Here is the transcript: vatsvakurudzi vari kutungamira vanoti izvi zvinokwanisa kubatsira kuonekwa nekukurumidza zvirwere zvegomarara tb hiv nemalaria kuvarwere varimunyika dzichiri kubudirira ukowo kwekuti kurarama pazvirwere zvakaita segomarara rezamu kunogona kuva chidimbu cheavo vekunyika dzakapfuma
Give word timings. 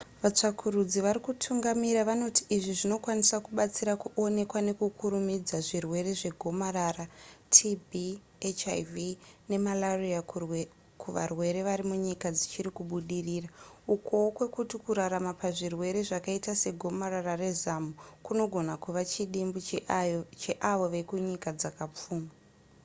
vatsvakurudzi 0.23 0.99
vari 1.05 1.19
kutungamira 1.27 2.01
vanoti 2.09 2.41
izvi 2.55 2.73
zvinokwanisa 2.79 3.37
kubatsira 3.45 3.93
kuonekwa 4.03 4.59
nekukurumidza 4.67 5.57
zvirwere 5.67 6.11
zvegomarara 6.19 7.05
tb 7.55 7.89
hiv 8.61 8.91
nemalaria 9.49 10.19
kuvarwere 11.01 11.59
varimunyika 11.67 12.27
dzichiri 12.35 12.69
kubudirira 12.77 13.49
ukowo 13.95 14.27
kwekuti 14.35 14.75
kurarama 14.83 15.31
pazvirwere 15.41 15.99
zvakaita 16.09 16.51
segomarara 16.63 17.33
rezamu 17.43 17.91
kunogona 18.25 18.73
kuva 18.83 19.01
chidimbu 19.11 19.59
cheavo 20.41 20.85
vekunyika 20.93 21.49
dzakapfuma 21.59 22.29